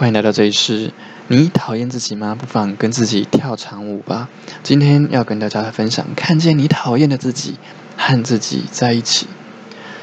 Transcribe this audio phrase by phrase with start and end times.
[0.00, 0.94] 欢迎来到这一世。
[1.28, 2.34] 你讨厌自己吗？
[2.34, 4.30] 不妨跟自己跳场舞吧。
[4.62, 7.58] 今天要跟大家分享，看见你讨厌的自己，
[7.98, 9.26] 和自己在一起。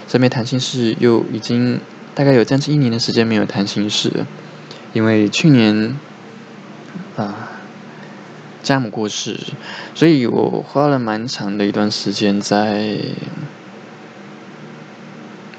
[0.08, 1.80] 这边谈心事又已经
[2.14, 4.28] 大概有将近一年的时间没有谈心事了，
[4.94, 5.98] 因为去年
[7.16, 7.50] 啊，
[8.62, 9.40] 家母过世，
[9.96, 13.00] 所以我花了蛮长的一段时间在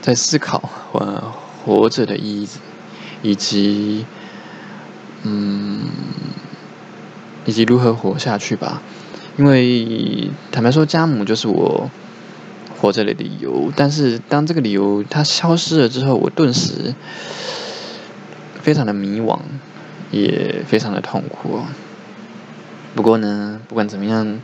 [0.00, 1.34] 在思考我
[1.64, 2.48] 活着的意义，
[3.22, 4.06] 以及。
[5.22, 5.80] 嗯，
[7.44, 8.82] 以及如何活下去吧。
[9.36, 11.88] 因为坦白说，家母就是我
[12.76, 13.72] 活着的理由。
[13.76, 16.94] 但是当这个理由它消失了之后，我顿时
[18.60, 19.38] 非常的迷惘，
[20.10, 21.60] 也非常的痛苦。
[22.96, 24.40] 不过呢，不管怎么样，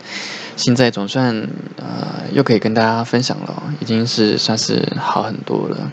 [0.55, 5.91] 现在总算呃又可以跟大家分享了，已经是算是好很多了。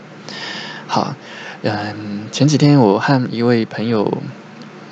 [0.86, 1.16] 好，
[1.62, 4.22] 嗯，前几天我和一位朋友。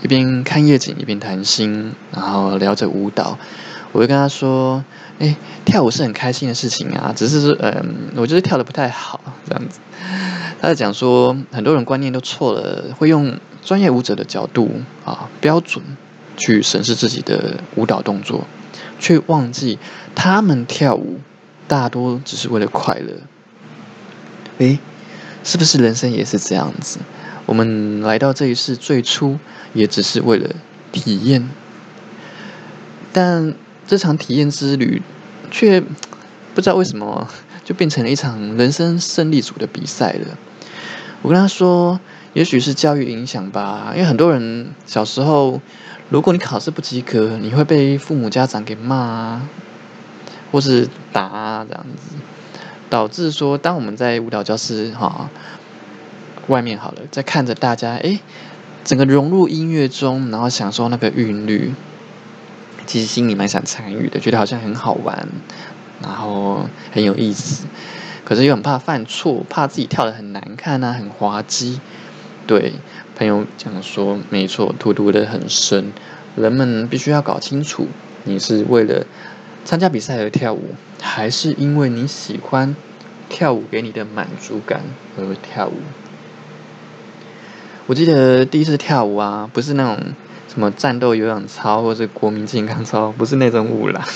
[0.02, 3.38] 一边看夜景一边谈心，然后聊着舞蹈，
[3.92, 4.84] 我就跟他说
[5.20, 9.78] ：“哎，跳舞是很开心的事情啊，只是，嗯，我觉得跳的不太好，这样子。”
[10.60, 14.70] 他在讲说，很多人观念都错了，会用专业舞者的角度
[15.04, 15.82] 啊标准
[16.36, 18.46] 去审视自己的舞蹈动作，
[18.98, 19.78] 却忘记
[20.14, 21.20] 他们跳舞
[21.68, 23.14] 大多只是为了快乐。
[24.58, 24.78] 哎，
[25.44, 26.98] 是不是人生也是这样子？
[27.46, 29.38] 我们来到这一世，最初
[29.72, 30.48] 也只是为了
[30.92, 31.48] 体验，
[33.12, 33.54] 但
[33.86, 35.02] 这场体验之旅
[35.50, 35.80] 却
[36.54, 37.26] 不知道为什么
[37.64, 40.38] 就变成了一场人生胜利组的比赛了。
[41.22, 41.98] 我跟他说，
[42.34, 45.60] 也许是教育影响吧，因为很多人小时候，
[46.08, 49.48] 如果你考试不及格，你会被父母家长给骂啊，
[50.52, 52.14] 或是打啊这样子，
[52.88, 55.28] 导致说，当我们在舞蹈教室哈。
[56.50, 58.18] 外面好了，在看着大家，哎，
[58.84, 61.72] 整个融入音乐中，然后享受那个韵律，
[62.86, 65.28] 其实心里蛮想参与的，觉得好像很好玩，
[66.02, 67.66] 然后很有意思，
[68.24, 71.80] 可是又很怕犯错，怕自己跳的很难看啊，很滑稽。
[72.48, 72.72] 对
[73.14, 75.92] 朋友讲说，没错，荼毒的很深。
[76.34, 77.86] 人们必须要搞清楚，
[78.24, 79.06] 你是为了
[79.64, 82.74] 参加比赛而跳舞，还是因为你喜欢
[83.28, 84.80] 跳舞给你的满足感
[85.16, 85.74] 而跳舞。
[87.90, 89.98] 我记得第一次跳舞啊，不是那种
[90.46, 94.06] 什么战斗有氧操或者国民健康操，不是那种舞啦，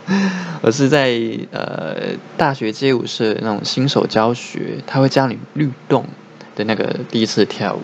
[0.64, 1.10] 而是在
[1.50, 6.06] 呃大学街舞社那种新手教学，他会教你律动
[6.56, 7.82] 的那个第一次跳舞。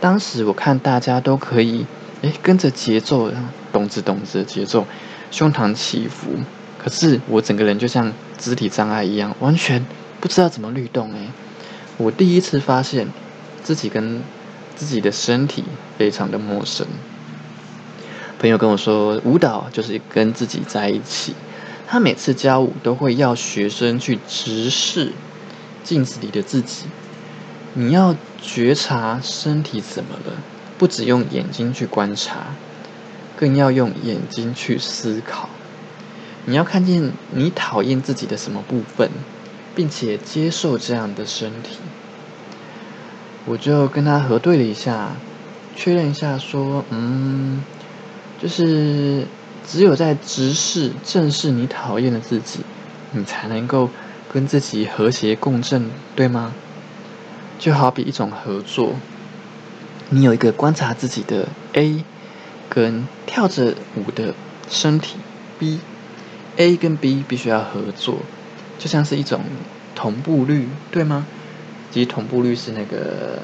[0.00, 1.84] 当时我看大家都可以
[2.22, 3.30] 哎跟着节奏，
[3.70, 4.86] 咚子咚子的节奏，
[5.30, 6.38] 胸膛起伏，
[6.82, 9.84] 可是我整个人就像肢体障碍一样，完全
[10.20, 11.18] 不知道怎么律动哎。
[11.98, 13.08] 我第一次发现
[13.62, 14.22] 自己跟
[14.76, 15.64] 自己的身体
[15.96, 16.86] 非常的陌生。
[18.38, 21.34] 朋友跟我说，舞蹈就是跟自己在一起。
[21.86, 25.12] 他每次教舞都会要学生去直视
[25.82, 26.84] 镜子里的自己。
[27.74, 30.32] 你要觉察身体怎么了，
[30.78, 32.54] 不只用眼睛去观察，
[33.36, 35.48] 更要用眼睛去思考。
[36.46, 39.10] 你要看见你讨厌自己的什么部分，
[39.74, 41.78] 并且接受这样的身体。
[43.46, 45.10] 我就跟他核对了一下，
[45.76, 47.62] 确认一下，说，嗯，
[48.40, 49.26] 就是
[49.66, 52.60] 只有在直视、正视你讨厌的自己，
[53.12, 53.90] 你才能够
[54.32, 56.54] 跟自己和谐共振，对吗？
[57.58, 58.94] 就好比一种合作，
[60.08, 62.02] 你有一个观察自己的 A，
[62.68, 64.34] 跟跳着舞的
[64.68, 65.16] 身体
[65.58, 68.20] B，A 跟 B 必须要合作，
[68.78, 69.42] 就像是一种
[69.94, 71.26] 同步率，对吗？
[71.94, 73.36] 其实同步率是那个《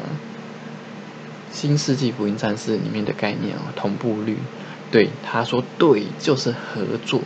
[1.53, 4.39] 新世纪福音战士》里面的概念哦，同步率。
[4.91, 7.21] 对他说，对就是合作，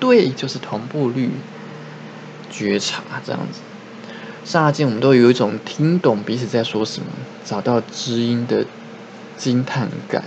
[0.00, 1.30] 对就是同步率，
[2.50, 3.60] 觉察这样子。
[4.44, 7.06] 刹那间，我们都有一种听懂彼此在说什么，
[7.44, 8.66] 找到知音的
[9.36, 10.24] 惊叹感。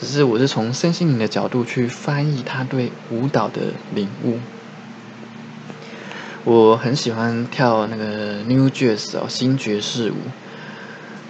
[0.00, 4.38] 只是我是从身心灵的角度去翻译他对舞蹈的领悟。
[6.44, 10.16] 我很喜欢跳那个 New Jazz 哦，新爵士舞。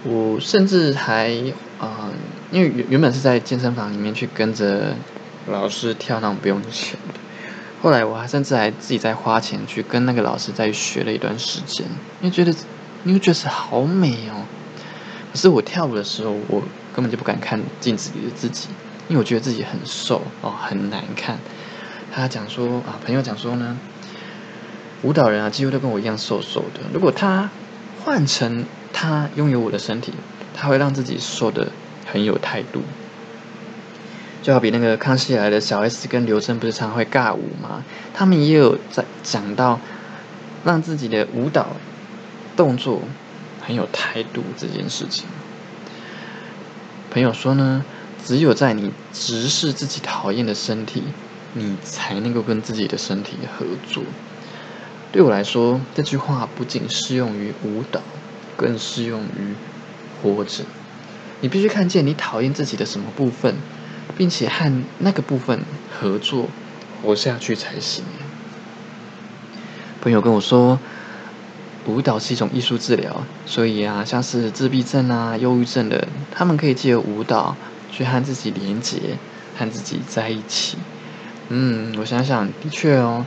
[0.05, 1.31] 我甚至还
[1.79, 2.09] 啊，
[2.51, 4.95] 因为原原本是在健身房里面去跟着
[5.47, 7.19] 老师跳那种不用钱的，
[7.81, 11.85] 后来我还甚至还自己在花钱去跟那个老师在学了一段时间，
[12.19, 12.51] 因为觉得
[13.03, 14.43] New Jazz 好美哦。
[15.31, 16.63] 可是我跳舞的时候，我
[16.95, 18.69] 根本就不敢看镜子里的自己，
[19.07, 21.37] 因为我觉得自己很瘦哦，很难看。
[22.11, 23.77] 他讲说啊，朋友讲说呢。
[25.03, 26.79] 舞蹈人啊，几乎都跟我一样瘦瘦的。
[26.93, 27.49] 如果他
[28.03, 30.13] 换成他拥有我的身体，
[30.55, 31.71] 他会让自己瘦的
[32.05, 32.81] 很有态度。
[34.41, 37.83] 就好比那个康熙来的小 S 跟刘真不是常会尬舞吗？
[38.13, 39.79] 他们也有在讲到
[40.65, 41.75] 让自己的舞蹈
[42.57, 43.01] 动作
[43.61, 45.25] 很有态度这件事情。
[47.09, 47.85] 朋友说呢，
[48.25, 51.03] 只有在你直视自己讨厌的身体，
[51.53, 54.03] 你才能够跟自己的身体合作。
[55.13, 58.01] 对我来说，这句话不仅适用于舞蹈，
[58.57, 59.55] 更适用于
[60.21, 60.65] 活着。
[61.39, 63.55] 你必须看见你讨厌自己的什么部分。
[64.17, 66.47] 并且和那个部分合作，
[67.01, 68.03] 活下去才行。
[70.01, 70.77] 朋友跟我说，
[71.87, 77.55] 舞蹈是一种艺术治疗，所以啊，像是自闭症啊、忧郁症的，他们可以借由舞蹈
[77.89, 78.99] 去和自己连接，
[79.57, 80.77] 和自己在一起。
[81.49, 83.25] 嗯，我想想，的确哦，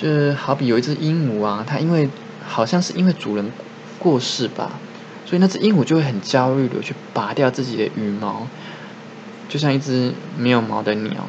[0.00, 2.08] 就是好比有一只鹦鹉啊，它因为
[2.46, 3.52] 好像是因为主人
[3.98, 4.78] 过世吧，
[5.26, 8.46] 所以那只鹦鹉就会很焦虑的去拔掉自己的羽毛。
[9.50, 11.28] 就像一只没有毛的鸟，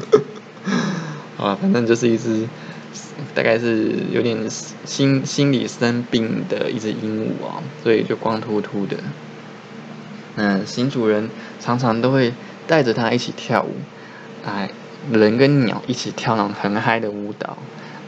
[1.38, 2.48] 啊，反正就是一只，
[3.34, 4.48] 大概是有点
[4.86, 8.96] 心心理生病的一只鹦鹉啊，所以就光秃秃的。
[10.36, 11.28] 嗯，新主人
[11.60, 12.32] 常常都会
[12.66, 13.76] 带着它一起跳舞，
[14.46, 14.70] 哎，
[15.10, 17.56] 人跟鸟一起跳那种很嗨的舞蹈。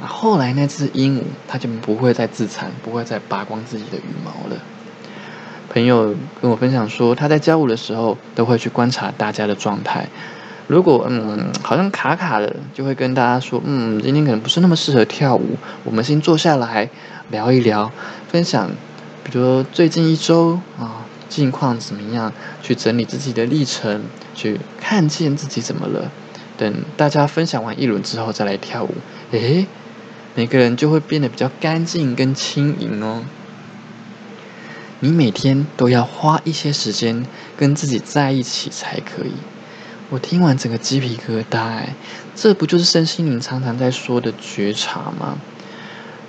[0.07, 4.61] 后来那只鹦鹉它就不会再自残，不会再拔光自己的羽毛了。
[5.71, 10.07] 朋友跟我分享说，他在教舞的时候都会去观察大家的状态。
[10.67, 16.89] 如果嗯好像卡卡的，就会跟大家说，嗯今天可能不是那么适合跳舞，我们先坐下来
[17.31, 17.91] 聊一聊，
[18.29, 18.71] 分享，
[19.25, 22.33] 比如最近一周啊近况怎么样，
[22.63, 24.03] 去整理自己的历程，
[24.35, 26.11] 去看见自己怎么了。
[26.57, 28.95] 等大家分享完一轮之后再来跳舞，
[29.33, 29.67] 诶，
[30.35, 33.25] 每个人就会变得比较干净跟轻盈哦。
[35.01, 39.33] 你每天都要花一些时间跟自己在一起才可以。
[40.11, 41.87] 我听完整个鸡皮疙瘩，
[42.35, 45.39] 这不就是身心灵常常在说的觉察吗？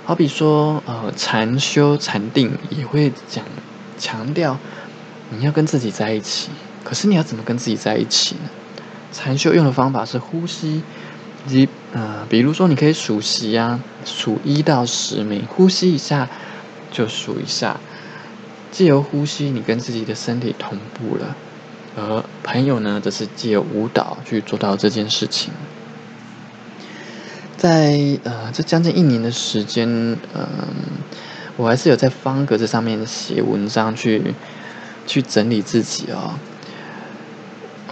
[0.04, 3.44] 好比说，呃，禅修、禅定也会讲
[3.98, 4.58] 强调
[5.30, 6.50] 你要跟自己在一起。
[6.84, 8.50] 可是你要怎么跟自己在一起呢？
[9.16, 10.82] 禅修用的方法是呼吸，
[11.46, 16.28] 及呃，比如说你可以数息啊，数一到十，名呼吸一下
[16.92, 17.80] 就数一下。
[18.70, 21.34] 借由呼吸，你跟自己的身体同步了；
[21.96, 25.50] 而朋友呢，则是借由舞蹈去做到这件事情。
[27.56, 29.88] 在呃这将近一年的时间，
[30.34, 30.46] 嗯，
[31.56, 34.34] 我还是有在方格子上面写文章，去
[35.06, 36.34] 去整理自己哦。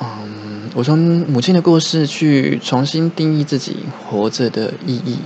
[0.02, 0.43] 嗯，
[0.74, 3.76] 我从母亲的过世去重新定义自己
[4.06, 5.18] 活着的意义。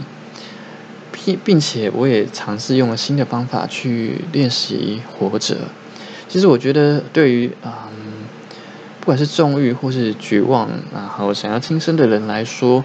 [1.24, 5.56] 并并且我也尝试用了新的方法去练习活着。
[6.28, 7.72] 其实我觉得，对于嗯，
[9.00, 12.82] 不管是纵欲或是绝望，然后想要轻生的人来说，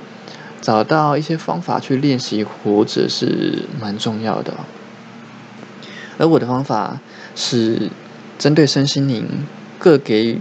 [0.60, 4.54] 找到一些方法去练习活着是蛮重要的。
[6.18, 7.00] 而我的方法
[7.36, 7.90] 是
[8.38, 9.26] 针对身心灵
[9.78, 10.40] 各给予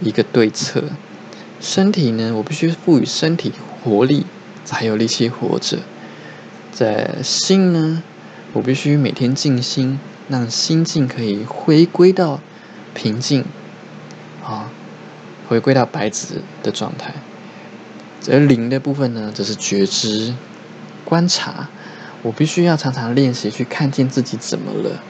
[0.00, 0.82] 一个对策。
[1.60, 4.26] 身体呢，我必须赋予身体活力，
[4.64, 5.78] 才有力气活着。
[6.72, 8.02] 在心呢，
[8.52, 9.98] 我必须每天静心，
[10.28, 12.40] 让心境可以回归到
[12.94, 13.44] 平静，
[14.44, 14.70] 啊，
[15.48, 17.14] 回归到白纸的状态。
[18.28, 20.34] 而灵的部分呢，则是觉知、
[21.04, 21.68] 观察。
[22.22, 25.00] 我必须要常常练习去看见自己怎么了。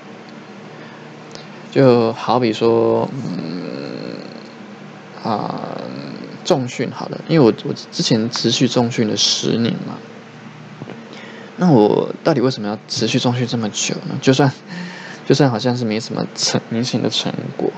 [1.70, 4.16] 就好比说，嗯，
[5.24, 5.75] 啊，
[6.46, 9.98] 重训好了，因为我我之前持续重训了十年嘛。
[11.58, 14.14] 那我到底为什么要持续重训这么久呢？
[14.22, 14.52] 就算，
[15.26, 17.72] 就算好像是没什么成明显的成果，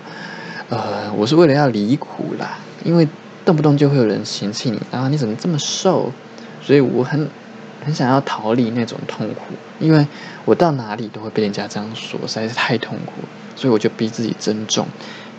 [0.69, 3.09] 呃，我是为了要离苦啦，因为
[3.45, 6.13] 动不动就会有人嫌弃你啊，你怎么这么瘦？
[6.61, 7.31] 所以我很
[7.87, 10.07] 很想要逃离那种痛苦，因为
[10.45, 13.13] 我到哪里都会被人家这样说，实在是太痛苦，
[13.55, 14.87] 所以我就逼自己增重。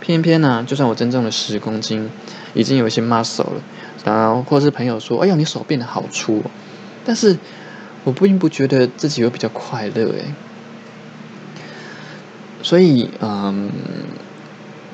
[0.00, 2.10] 偏偏呢，就算我增重了十公斤，
[2.54, 3.62] 已经有一些 muscle 了，
[4.04, 6.42] 然后或是朋友说，哎呦，你手变得好粗，
[7.04, 7.36] 但是。
[8.02, 10.24] 我并不觉得自己会比较快乐诶，
[12.62, 13.70] 所以嗯，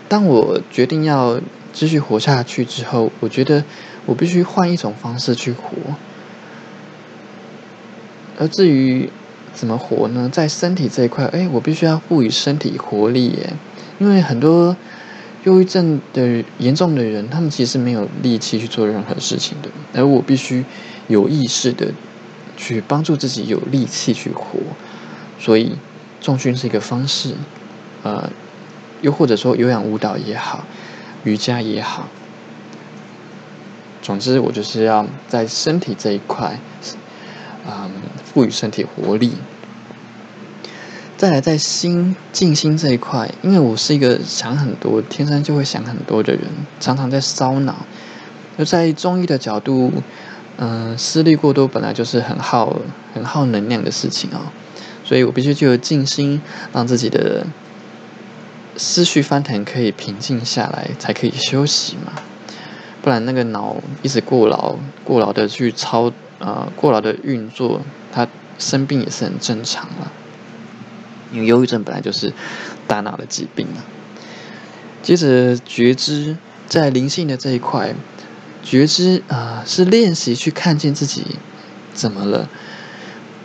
[0.08, 1.40] 当我决定要
[1.72, 3.62] 继续活下去之后，我觉得
[4.06, 5.70] 我必须换一种方式去活。
[8.36, 9.08] 而至于
[9.54, 10.28] 怎么活呢？
[10.28, 13.52] 在身体这一块，哎，我必须要赋予身体活力耶，
[14.00, 14.76] 因为很多
[15.46, 20.64] 忧郁症的严重的人，他们其实没有力气去做任何事情的，而我必须
[21.08, 21.92] 有意识的。
[22.58, 24.58] 去帮助自己有力气去活，
[25.38, 25.76] 所以
[26.22, 27.34] 重训是一个方式，
[28.02, 28.30] 呃，
[29.02, 30.64] 又或者说有氧舞蹈也好，
[31.24, 32.08] 瑜伽也好。
[34.00, 36.58] 总之，我就是要在身体这一块，
[37.66, 37.90] 嗯，
[38.24, 39.32] 赋予身体活力。
[41.16, 46.42] 再来，在心静心这一块，因为我是一个想很多、天生就会想很多的人，
[46.78, 47.74] 常常在烧脑。
[48.58, 49.90] 就在中医的角度，
[50.58, 52.78] 嗯，思虑过多本来就是很耗、
[53.14, 54.52] 很耗能量的事情哦，
[55.04, 56.40] 所以我必须就静心，
[56.74, 57.46] 让自己的
[58.76, 62.12] 思绪翻腾可以平静下来，才可以休息嘛。
[63.00, 67.80] 不然那个脑一直过劳、过劳的去操，呃，过劳的运作，
[68.12, 70.12] 他生病也是很正常了。
[71.32, 72.32] 因为忧郁症本来就是
[72.86, 73.82] 大脑的疾病嘛。
[75.02, 77.94] 接着觉知，在灵性的这一块，
[78.62, 81.36] 觉知啊是练习去看见自己
[81.94, 82.48] 怎么了。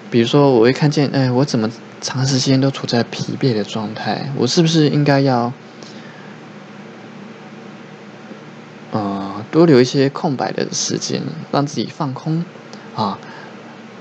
[0.09, 1.69] 比如说，我会看见，哎，我怎么
[2.01, 4.29] 长时间都处在疲惫的状态？
[4.35, 5.53] 我是不是应该要，
[8.91, 11.21] 呃，多留一些空白的时间，
[11.51, 12.43] 让自己放空
[12.95, 13.19] 啊？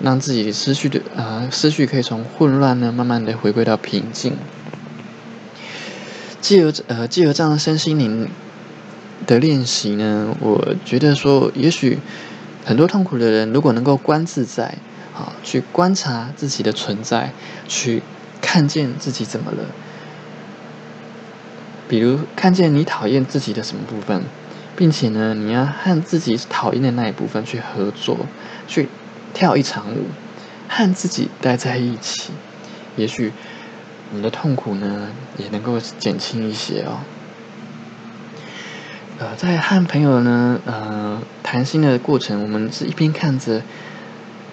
[0.02, 4.36] 让自己思绪的呃思绪可以从混乱呢，慢慢的回归到平静。
[6.40, 8.28] 借由呃借由这样的身心灵
[9.26, 11.98] 的练习呢，我觉得说，也许
[12.64, 14.78] 很多痛苦的人，如果能够观自在，
[15.14, 17.32] 啊，去观察自己的存在，
[17.68, 18.02] 去
[18.40, 19.66] 看见自己怎么了。
[21.86, 24.22] 比如看见你讨厌自己的什么部分，
[24.74, 28.26] 并且呢，你要和自己讨厌的那一部分去合作，
[28.66, 28.88] 去。
[29.32, 30.06] 跳一场舞，
[30.68, 32.32] 和自己待在一起，
[32.96, 33.32] 也许
[34.12, 35.08] 你的痛苦呢
[35.38, 37.00] 也能够减轻一些哦。
[39.18, 43.62] 呃，在和朋友呢呃谈心的过程，我们是一边看着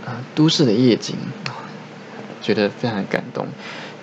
[0.06, 1.16] 呃都市的夜景，
[2.42, 3.48] 觉得非常的感动，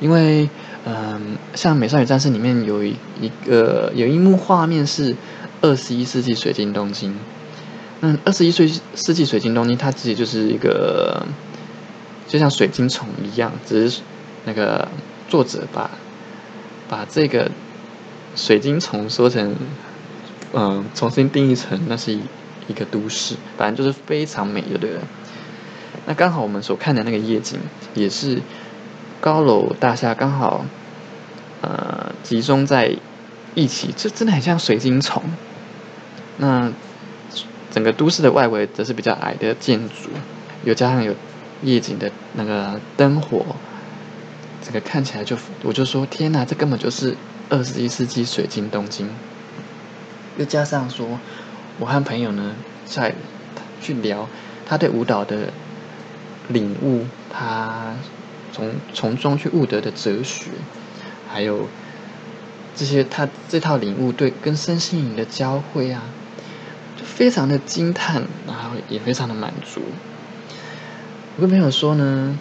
[0.00, 0.48] 因为
[0.86, 5.14] 嗯像《美少女战士》里面有一一个有一幕画面是
[5.60, 7.14] 二十一世纪水晶东京。
[8.00, 11.26] 嗯，二十一岁世纪水晶东京，它其实就是一个，
[12.28, 14.02] 就像水晶虫一样，只是
[14.44, 14.88] 那个
[15.28, 15.90] 作者把
[16.86, 17.50] 把这个
[18.36, 19.56] 水晶虫说成，
[20.52, 22.20] 嗯，重新定义成那是一
[22.68, 25.00] 一个都市，反正就是非常美，对了。
[26.04, 27.58] 那刚好我们所看的那个夜景，
[27.94, 28.42] 也是
[29.22, 30.66] 高楼大厦刚好，
[31.62, 32.94] 呃，集中在
[33.54, 35.22] 一起，这真的很像水晶虫。
[36.36, 36.70] 那。
[37.74, 40.08] 整个都市的外围则是比较矮的建筑，
[40.62, 41.12] 又加上有
[41.64, 43.44] 夜景的那个灯火，
[44.62, 47.16] 这个看起来就我就说天哪，这根本就是
[47.50, 49.10] 二十一世纪水晶东京。
[50.38, 51.18] 又加上说，
[51.80, 52.54] 我和朋友呢
[52.84, 53.12] 在
[53.80, 54.28] 去聊
[54.64, 55.52] 他对舞蹈的
[56.46, 57.96] 领悟，他
[58.52, 60.50] 从从中去悟得的哲学，
[61.28, 61.66] 还有
[62.76, 66.04] 这些他这套领悟对跟身心灵的交汇啊。
[67.14, 69.80] 非常的惊叹，然后也非常的满足。
[71.36, 72.36] 我跟朋友说呢，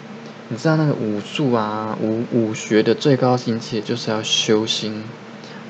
[0.48, 5.04] 你知道那个武术啊，武武学的最高境界就是要修心，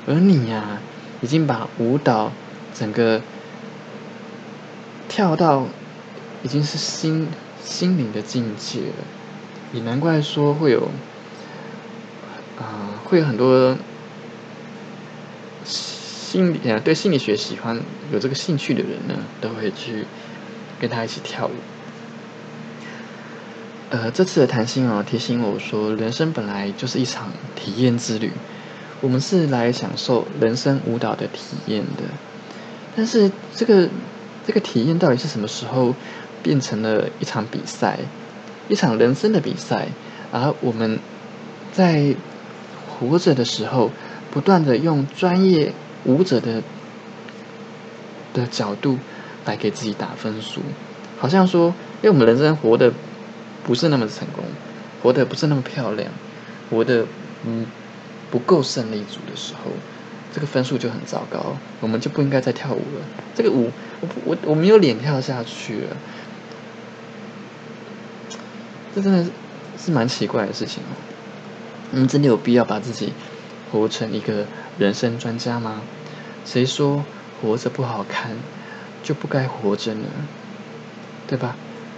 [0.07, 0.79] 而你呀，
[1.21, 2.31] 已经把舞蹈
[2.73, 3.21] 整个
[5.07, 5.67] 跳到
[6.41, 7.27] 已经是心
[7.63, 9.05] 心灵的境界了，
[9.71, 10.89] 也难怪说会有
[12.57, 13.77] 啊，会有很多。
[16.25, 17.79] 心理啊，对心理学喜欢
[18.11, 20.05] 有这个兴趣的人呢，都会去
[20.79, 21.51] 跟他一起跳舞。
[23.91, 28.31] 呃，这次的谈心啊，提醒我说，人生本来就是一场体验之旅，
[29.01, 32.03] 我们是来享受人生舞蹈的体验的。
[32.95, 33.87] 但是，这个
[34.47, 35.93] 这个体验到底是什么时候
[36.41, 37.99] 变成了一场比赛，
[38.67, 39.89] 一场人生的比赛？
[40.31, 40.99] 而我们
[41.71, 42.15] 在
[42.89, 43.91] 活着的时候，
[44.31, 45.71] 不断的用专业。
[46.05, 46.63] 舞者的
[48.33, 48.97] 的角度
[49.45, 50.61] 来给自己打分数，
[51.19, 51.67] 好像说，
[52.01, 52.93] 因为我们人生活的
[53.63, 54.43] 不是那么成功，
[55.01, 56.11] 活的不是那么漂亮，
[56.69, 57.05] 活的
[57.45, 57.65] 嗯
[58.31, 59.71] 不够胜利组的时候，
[60.33, 63.05] 这个分数就很糟糕，我们就不应该再跳舞了。
[63.35, 63.71] 这个舞，
[64.01, 65.97] 我我我没有脸跳下去了，
[68.93, 69.29] 这真的是
[69.77, 70.93] 是蛮奇怪的事情哦。
[71.91, 73.13] 我们真的有必要把自己
[73.71, 74.45] 活成一个
[74.77, 75.81] 人生专家吗？
[76.45, 77.03] 谁说
[77.41, 78.31] 活着不好看，
[79.03, 80.05] 就不该活着呢？
[81.27, 81.55] 对吧？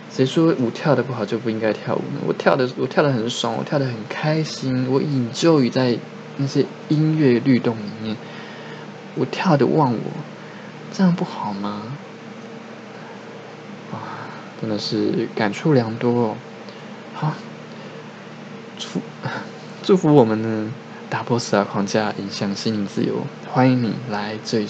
[0.09, 2.21] 谁说舞跳的不好就不应该跳舞呢？
[2.25, 5.97] 我跳的我跳的很爽，我跳的很开心，我引咎于在
[6.37, 8.15] 那些音乐律动里面，
[9.15, 9.99] 我跳的忘我，
[10.93, 11.83] 这样不好吗？
[13.91, 14.31] 啊，
[14.61, 16.37] 真的是感触良多哦。
[17.13, 17.33] 好，
[18.77, 19.01] 祝
[19.83, 20.71] 祝福我们呢，
[21.09, 23.25] 打破死亡框架，影响心灵自由。
[23.51, 24.67] 欢迎你来这里。